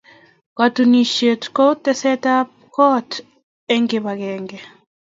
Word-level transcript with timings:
Katunisyet 0.57 1.43
ko 1.55 1.65
tekseetab 1.83 2.47
koot 2.75 3.11
eng 3.73 3.85
kibagenge. 3.89 4.59